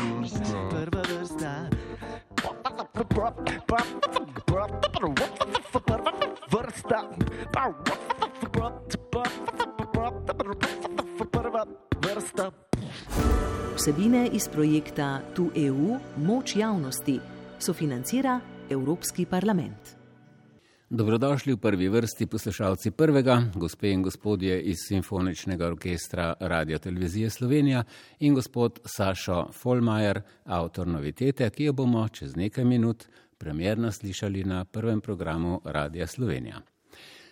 [0.00, 1.68] Prva vrsta.
[6.50, 7.04] Vrsta.
[11.32, 11.64] Prva
[12.00, 12.50] vrsta.
[13.76, 17.20] Vsebine iz projekta Tu EU Moč javnosti
[17.58, 18.40] sofinancira
[18.70, 19.99] Evropski parlament.
[20.90, 27.84] Dobrodošli v prvi vrsti poslušalci prvega, gospe in gospodje iz Simfoničnega orkestra Radio Televizije Slovenija
[28.18, 33.06] in gospod Sašo Folmajer, avtor novitete, ki jo bomo čez nekaj minut
[33.38, 36.60] premjerno slišali na prvem programu Radia Slovenija.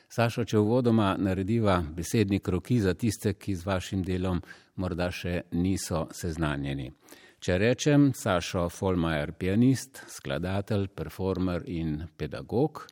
[0.09, 4.39] Sašo, če uvodoma narediva besedni kroki za tiste, ki z vašim delom
[4.77, 6.93] morda še niso seznanjeni.
[7.41, 12.87] Če rečem Sašo Folmajer, pianist, skladatelj, performer in pedagog,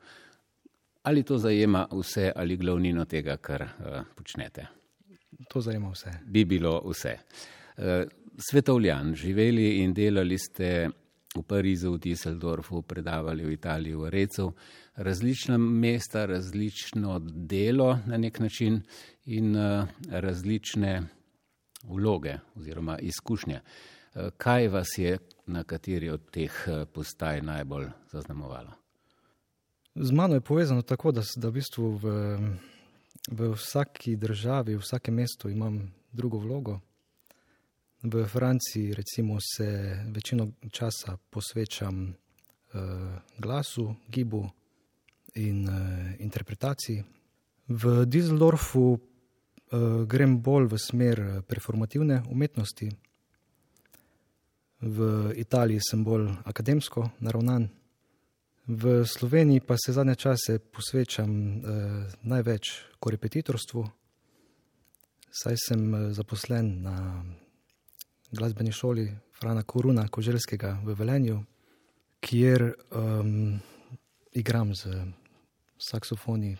[1.06, 4.66] ali to zajema vse ali glavnino tega, kar uh, počnete?
[5.48, 6.10] To zajema vse.
[6.26, 7.18] Bi bilo vse.
[7.76, 7.84] Uh,
[8.38, 10.88] svetovljan, živeli in delali ste
[11.36, 14.48] v Parizu, v Düsseldorfu, predavali v Italiji, v Recu,
[14.96, 18.80] različna mesta, različno delo na nek način
[19.26, 21.02] in uh, različne
[21.84, 23.60] vloge oziroma izkušnje.
[23.60, 28.85] Uh, kaj vas je na kateri od teh postaj najbolj zaznamovalo?
[29.96, 32.04] Z mano je povezano tako, da, da v bistvu v,
[33.32, 36.80] v vsaki državi, v vsakem mestu imam drugo vlogo.
[38.02, 42.80] V Franciji, recimo, se večino časa posvečam uh,
[43.38, 44.44] glasu, gibu
[45.34, 45.74] in uh,
[46.18, 47.04] interpretaciji.
[47.68, 49.00] V Düsseldorfu uh,
[50.04, 52.90] grem bolj v smer performativne umetnosti,
[54.80, 57.68] v Italiji sem bolj akademsko naravnan.
[58.66, 61.60] V Sloveniji pa se zadnje čase posvečam eh,
[62.22, 62.62] največ
[62.98, 63.84] korepetitorstvu,
[65.30, 67.22] saj sem eh, zaposlen na
[68.32, 69.06] glasbeni šoli
[69.38, 71.38] Frana Koruna Koželjskega v Velenju,
[72.20, 73.60] kjer um,
[74.32, 74.98] igram z
[75.78, 76.56] saksofoni,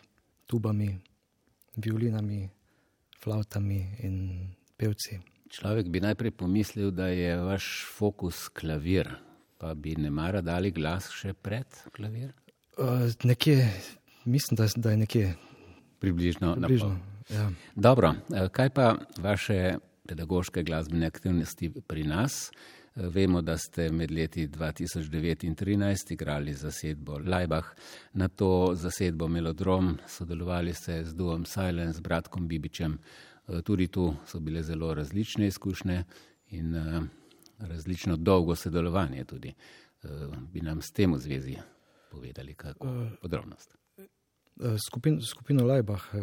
[0.47, 0.93] tubami,
[1.77, 2.47] violinami,
[3.19, 4.47] flautami in
[4.77, 5.19] pevci.
[5.51, 9.26] Človek bi najprej pomislil, da je vaš fokus klavir.
[9.59, 12.33] Pa bi ne mara dali glas še pred klavir?
[12.77, 13.65] Uh, nekje,
[14.25, 15.35] mislim, da, da je nekje.
[15.99, 16.55] Približno.
[16.55, 16.99] Približno
[17.33, 17.51] ja.
[17.75, 18.15] Dobro,
[18.53, 19.79] kaj pa vaše
[20.09, 22.51] pedagoške glasbene aktivnosti pri nas?
[22.97, 27.65] Vemo, da ste med leti 2009 in 2013 igrali zasedbo Lajbah,
[28.13, 32.99] na to zasedbo Melodrom, sodelovali ste z Duom Silence, bratkom Bibičem.
[33.65, 36.05] Tudi tu so bile zelo različne izkušnje
[36.51, 36.75] in
[37.59, 39.25] različno dolgo sodelovanje.
[39.25, 39.55] Tudi.
[40.03, 40.09] Eh,
[40.53, 41.57] bi nam s tem v zvezi
[42.11, 43.77] povedali kako uh, podrobnost?
[44.87, 46.21] Skupin, skupino Lajbah uh,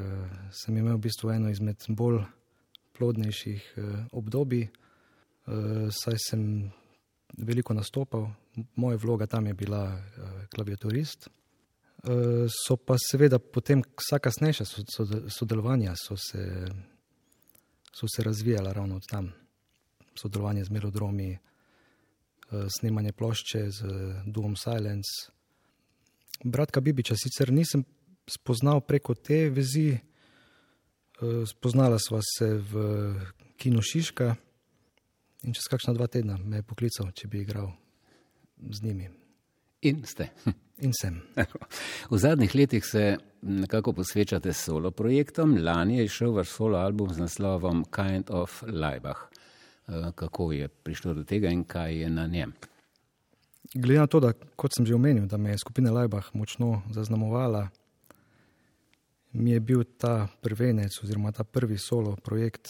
[0.52, 2.24] sem imel v bistvu eno izmed bolj
[2.94, 3.74] plodnejših
[4.14, 4.68] obdobij,
[5.90, 6.44] saj sem
[7.42, 8.28] veliko nastopal,
[8.76, 9.98] moja vloga tam je bila
[10.54, 11.26] klaviaturist.
[12.46, 14.66] So pa seveda potem vsa kasnejša
[15.34, 16.70] sodelovanja so se,
[17.90, 19.34] so se razvijala ravno od tam
[20.16, 21.40] sodelovanje z melodromi, eh,
[22.80, 23.84] snemanje plošče z
[24.26, 25.32] Duom Silence.
[26.44, 27.84] Bratka Bibiča sicer nisem
[28.28, 33.16] spoznal preko te vezi, eh, spoznala sva se v
[33.58, 34.36] kinu Šiška
[35.44, 37.72] in čez kakšna dva tedna me je poklical, če bi igral
[38.70, 39.10] z njimi.
[39.82, 40.30] In ste.
[40.84, 41.22] In sem.
[42.12, 45.58] V zadnjih letih se nekako posvečate solo projektom.
[45.64, 49.30] Lani je šel vaš solo album z naslovom Kind of Laibach.
[49.88, 52.54] Eh, kako je prišlo do tega in kaj je na njem.
[53.74, 57.68] Glede na to, da, kot sem že omenil, da me je skupina Lajbah močno zaznamovala,
[59.32, 62.68] mi je bil ta prvenec oziroma ta prvi solo projekt,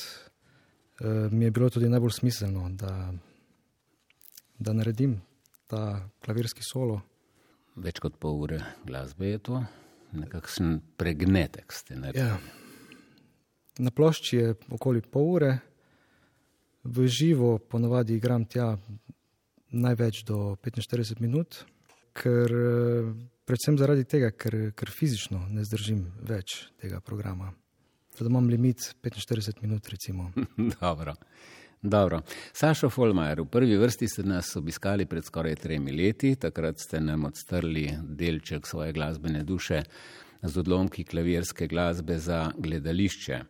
[1.00, 3.13] eh, mi je bilo tudi najbolj smiselno, da,
[4.59, 5.22] da naredim
[5.68, 7.01] ta klavirski solo.
[7.75, 9.63] Več kot pol ure glasbe je to,
[10.12, 12.25] nekakšen pregnetek ste naredili.
[12.25, 12.38] Ja.
[13.78, 15.57] Na plošči je okoli pol ure
[16.83, 18.77] v živo ponovadi igram tja
[19.74, 21.63] največ do 45 minut,
[22.13, 22.53] ker,
[23.47, 27.53] predvsem zaradi tega, ker, ker fizično ne zdržim več tega programa.
[28.13, 29.89] Zdaj imam limit 45 minut.
[30.81, 31.15] Dobro.
[31.83, 32.21] Dobro.
[32.53, 37.25] Sašo Folmajer, v prvi vrsti ste nas obiskali pred skoraj tremi leti, takrat ste nam
[37.27, 39.81] odstrli delček svoje glasbene duše
[40.44, 43.41] z odlomki klavirske glasbe za gledališče.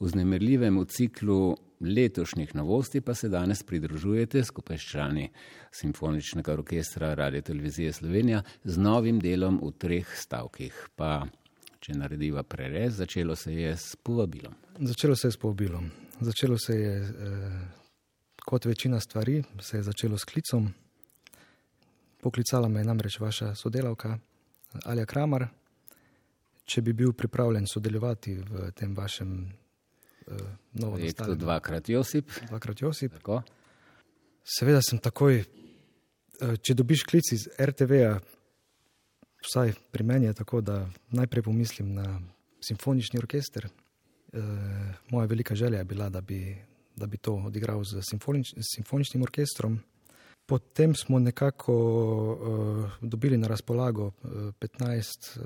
[0.00, 5.30] V znemirljivem ciklu letošnjih novosti pa se danes pridružujete skupaj s člani
[5.70, 10.88] Simfoničnega orkestra Radio Televizije Slovenija z novim delom v treh stavkih.
[10.96, 11.26] Pa,
[11.80, 14.54] če narediva prerez, začelo se je s povabilom.
[14.78, 15.90] Začelo se je s povabilom.
[16.20, 17.68] Začelo se je, eh,
[18.44, 20.72] kot večina stvari, se je začelo s klicom.
[22.20, 24.18] Poklicala me je namreč vaša sodelavka
[24.84, 25.48] Alja Kramar,
[26.64, 29.52] če bi bil pripravljen sodelovati v tem vašem
[30.26, 30.36] uh,
[30.72, 32.30] novem Projektu nastalem dvakrat Josip.
[32.48, 33.12] dvakrat Josip.
[33.12, 33.42] Tako.
[34.46, 38.20] Seveda sem takoj, eh, če dobiš klic iz RTV-ja,
[39.42, 42.20] vsaj pri meni je tako, da najprej pomislim na
[42.62, 43.66] simfonični orkester.
[43.66, 44.40] E,
[45.10, 46.56] moja velika želja je bila, da bi,
[46.96, 49.78] da bi to odigral z simfonič, simfoničnim orkestrom.
[50.46, 55.44] Potem smo nekako uh, dobili na razpolago uh, 15 uh,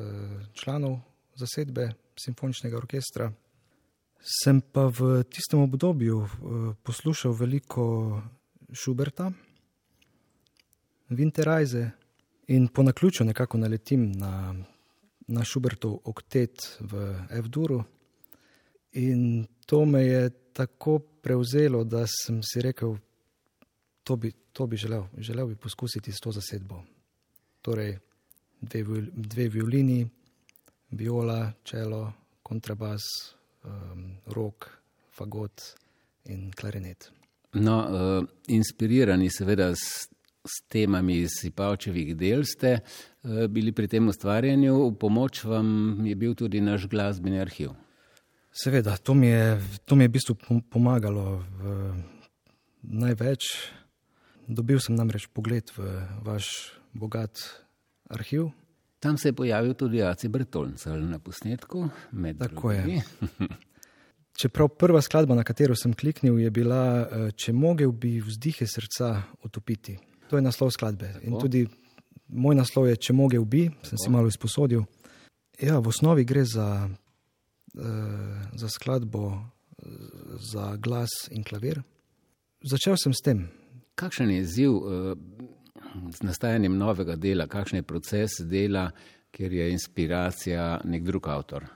[0.52, 0.98] članov
[1.34, 3.32] zasedbe simfoničnega orkestra.
[4.20, 6.28] Sem pa v tistem obdobju uh,
[6.84, 8.20] poslušal veliko
[8.72, 9.32] Schuberta,
[11.10, 11.90] Winterreise
[12.46, 14.54] in po naključju nekako naletim na,
[15.26, 17.82] na Schubertov oktet v F-duru.
[18.92, 22.96] In to me je tako prevzelo, da sem si rekel,
[24.04, 25.04] to bi, to bi želel.
[25.18, 26.82] Želel bi poskusiti s to zasedbo.
[27.62, 27.98] Torej,
[28.60, 30.08] dve, dve violini,
[30.90, 32.12] viola, čelo,
[32.42, 33.02] kontrabas,
[33.64, 34.70] um, rok,
[35.10, 35.74] fagot
[36.30, 37.10] in klarinet.
[37.58, 40.06] No, uh, inspirirani seveda s,
[40.46, 46.14] s temami iz Sipavčevih del ste uh, bili pri tem ustvarjanju, v pomoč vam je
[46.14, 47.74] bil tudi naš glasbeni arhiv.
[48.52, 51.74] Seveda, to mi je, to mi je v bistvu pom- pomagalo v
[52.82, 53.46] največ.
[54.50, 57.38] Dobil sem namreč pogled v vaš bogat
[58.10, 58.50] arhiv.
[59.00, 61.88] Tam se je pojavil tudi Aci Bertolcel na posnetku.
[62.38, 62.82] Tako je.
[62.82, 63.02] drugimi.
[64.40, 69.22] Čeprav prva skladba, na katero sem kliknil, je bila eh, Če mogel bi vzdihe srca
[69.44, 69.96] utopiti.
[70.28, 71.14] To je naslov skladbe.
[71.22, 71.40] In Tako.
[71.40, 71.66] tudi
[72.28, 74.84] moj naslov je Če mogel bi, sem si malo izposodil.
[75.60, 77.80] Ja, v osnovi gre za, eh,
[78.52, 79.86] za skladbo eh,
[80.52, 81.80] za glas in klavir.
[82.60, 83.48] Začel sem s tem.
[83.96, 84.76] Kakšen je izziv
[86.10, 88.90] z nastajanjem novega dela, kakšen je proces dela,
[89.30, 91.66] kjer je inspiracija nek drug avtor?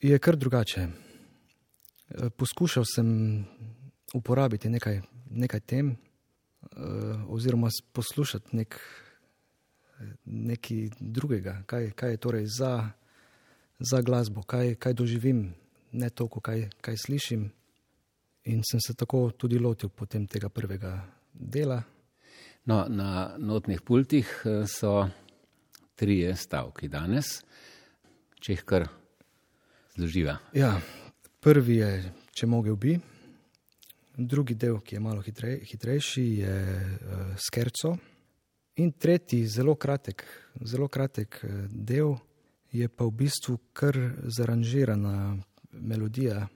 [0.00, 0.80] Je kar drugače.
[0.80, 3.44] Eh, Poskušal sem
[4.14, 5.00] uporabiti nekaj,
[5.30, 5.96] nekaj tem, eh,
[7.28, 8.80] oziroma poslušati nek,
[10.24, 12.90] nekaj drugega, kaj, kaj je torej za,
[13.78, 15.54] za glasbo, kaj, kaj doživim,
[15.92, 17.50] ne toliko, kaj, kaj slišim.
[18.44, 20.98] In sem se tako tudi lotil potem tega prvega
[21.32, 21.82] dela.
[22.64, 25.04] No, na notnih pultih eh, so
[25.94, 27.42] trije stavki danes,
[28.40, 28.86] če jih kar
[29.96, 30.38] zloživa.
[30.56, 30.78] Ja,
[31.44, 31.90] prvi je,
[32.32, 32.94] če mogel bi,
[34.16, 37.92] drugi del, ki je malo hitrej, hitrejši, je uh, skerco.
[38.80, 40.24] In tretji, zelo kratek,
[40.64, 42.16] zelo kratek eh, del,
[42.72, 43.94] je pa v bistvu kar
[44.24, 45.36] zaranžirana
[45.70, 46.46] melodija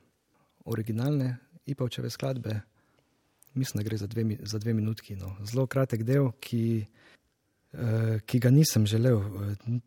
[0.65, 1.37] originalne
[1.69, 2.57] Ipavčeve skladbe.
[3.59, 5.17] Mislim, da gre za dve, za dve minutki.
[5.17, 5.35] No.
[5.45, 6.87] Zelo kratek del, ki,
[7.73, 9.81] eh, ki ga nisem želel, eh,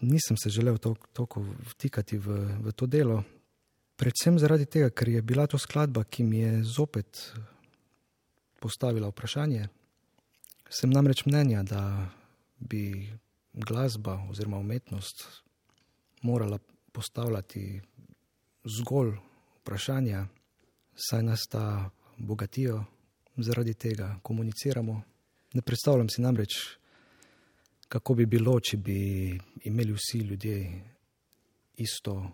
[0.00, 3.22] nisem se želel toliko vtikati v, v to delo.
[3.96, 7.32] Predvsem zaradi tega, ker je bila to skladba, ki mi je zopet
[8.60, 9.68] postavila vprašanje.
[10.70, 12.10] Sem namreč mnenja, da
[12.58, 13.10] bi
[13.52, 15.26] glasba oziroma umetnost
[16.22, 16.58] morala
[16.92, 17.80] postavljati
[18.64, 19.12] zgolj
[19.60, 20.26] vprašanja,
[20.94, 22.84] saj nas ta bogatijo,
[23.36, 25.02] zaradi tega komuniciramo.
[25.54, 26.50] Ne predstavljam si namreč,
[27.88, 30.82] kako bi bilo, če bi imeli vsi ljudje
[31.76, 32.30] isto,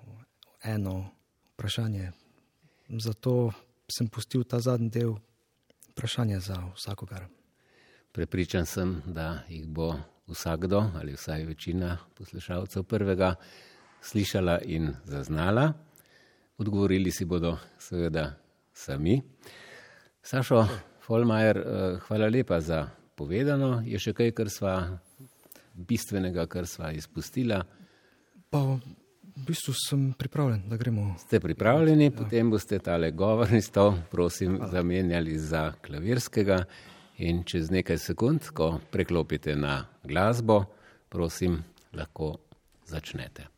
[0.63, 1.11] eno
[1.55, 2.13] vprašanje.
[2.89, 3.53] Zato
[3.89, 5.15] sem pustil ta zadnji del
[5.93, 7.27] vprašanja za vsakogar.
[8.13, 9.95] Prepričan sem, da jih bo
[10.27, 13.35] vsakdo ali vsaj večina poslušalcev prvega
[14.03, 15.73] slišala in zaznala.
[16.59, 18.35] Odgovorili si bodo seveda
[18.73, 19.23] sami.
[20.23, 20.67] Sašo
[21.11, 22.87] Folmajer, eh, hvala lepa za
[23.19, 23.83] povedano.
[23.83, 24.75] Je še kaj, kar sva
[25.75, 27.65] bistvenega, kar sva izpustila?
[28.47, 28.79] Pa v
[29.49, 31.09] bistvu sem pripravljen, da gremo.
[31.19, 36.63] Ste pripravljeni, potem boste tale govorni stol, prosim, zamenjali za klavirskega
[37.27, 40.63] in čez nekaj sekund, ko preklopite na glasbo,
[41.11, 41.59] prosim,
[41.91, 42.37] lahko
[42.87, 43.51] začnete.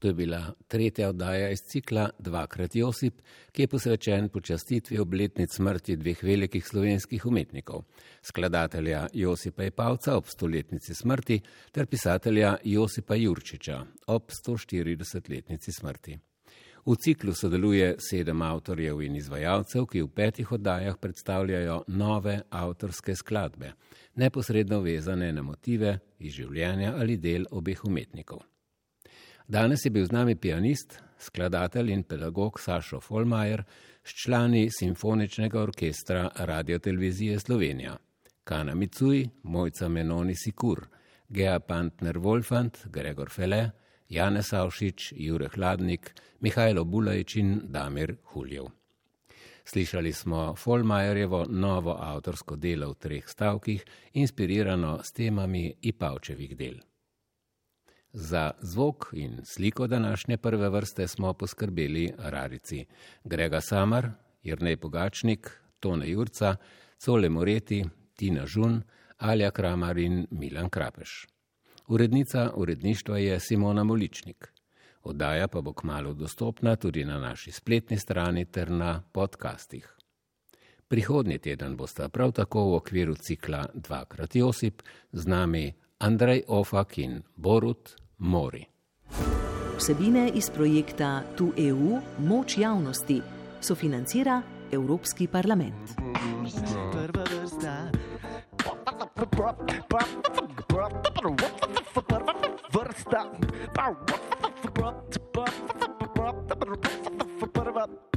[0.00, 3.20] To je bila tretja oddaja iz cikla Dvakrat Josip,
[3.52, 7.82] ki je posvečen počastitvi obletnic smrti dveh velikih slovenskih umetnikov:
[8.22, 11.40] skladatelja Josipa Ipavca ob stoletnici smrti
[11.72, 16.18] ter pisatelja Josipa Jurčiča ob 140-letnici smrti.
[16.86, 23.72] V ciklu sodeluje sedem avtorjev in izvajalcev, ki v petih oddajah predstavljajo nove avtorske skladbe,
[24.14, 28.40] neposredno vezane na motive iz življenja ali del obeh umetnikov.
[29.50, 33.64] Danes je bil z nami pianist, skladatelj in pedagog Sašo Folmajer
[34.04, 37.96] s člani Simfoničnega orkestra Radio Televizije Slovenija,
[38.44, 40.86] Kana Micuj, Mojca Menoni Sikur,
[41.28, 43.70] Gea Pantner Wolfant, Gregor Fele,
[44.08, 48.68] Janez Avšič, Jure Hladnik, Mihajlo Bulajč in Damir Huljev.
[49.64, 53.82] Slišali smo Folmajerjevo novo avtorsko delo v treh stavkih,
[54.12, 56.78] inspirirano s temami Ipavčevih del.
[58.12, 62.86] Za zvok in sliko današnje prve vrste smo poskrbeli rarici
[63.24, 64.08] Grega Samar,
[64.42, 66.56] Jrnej Pogačnik, Tone Jurca,
[66.98, 68.82] Cole Moreti, Tina Žun,
[69.18, 71.26] Alja Kramar in Milan Krapeš.
[71.86, 74.52] Urednica uredništva je Simona Moličnik.
[75.02, 79.96] Oddaja pa bo kmalo dostopna tudi na naši spletni strani ter na podcastih.
[80.88, 87.22] Prihodnji teden bosta prav tako v okviru cikla Dvakrat Josip z nami Andrej Ofak in
[87.36, 88.66] Borut Mori.
[89.76, 93.22] Vsebine iz projekta Tu EU Moč javnosti
[93.60, 95.74] sofinancira Evropski parlament.
[96.98, 97.90] Prva vrsta.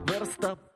[0.06, 0.73] Vrsta.